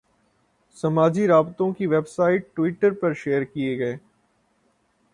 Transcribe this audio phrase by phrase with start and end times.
[0.77, 3.95] سماجی رابطوں کی ویب سائٹ ٹوئٹر پر شیئر کیے گئے